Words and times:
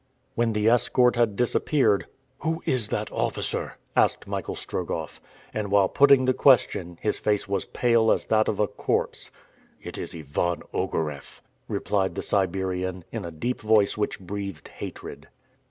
When 0.33 0.53
the 0.53 0.67
escort 0.67 1.15
had 1.15 1.35
disappeared, 1.35 2.07
"Who 2.39 2.63
is 2.65 2.89
that 2.89 3.11
officer?" 3.11 3.77
asked 3.95 4.25
Michael 4.25 4.55
Strogoff. 4.55 5.21
And 5.53 5.69
while 5.69 5.89
putting 5.89 6.25
the 6.25 6.33
question 6.33 6.97
his 7.03 7.19
face 7.19 7.47
was 7.47 7.65
pale 7.65 8.11
as 8.11 8.25
that 8.25 8.47
of 8.47 8.59
a 8.59 8.65
corpse. 8.67 9.29
"It 9.79 9.99
is 9.99 10.15
Ivan 10.15 10.63
Ogareff," 10.73 11.43
replied 11.67 12.15
the 12.15 12.23
Siberian, 12.23 13.03
in 13.11 13.23
a 13.25 13.29
deep 13.31 13.61
voice 13.61 13.95
which 13.95 14.19
breathed 14.19 14.69
hatred. 14.69 15.27